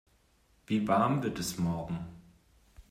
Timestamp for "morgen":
1.59-2.07